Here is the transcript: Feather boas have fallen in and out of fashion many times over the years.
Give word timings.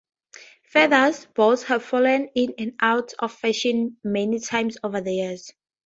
Feather 0.63 1.13
boas 1.35 1.61
have 1.65 1.85
fallen 1.85 2.27
in 2.33 2.55
and 2.57 2.73
out 2.81 3.13
of 3.19 3.31
fashion 3.31 3.97
many 4.03 4.39
times 4.39 4.79
over 4.83 4.99
the 4.99 5.13
years. 5.13 5.51